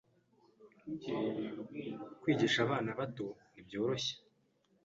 Kwigisha 2.21 2.57
abana 2.65 2.89
bato 2.99 3.25
ntibyoroshye. 3.51 4.15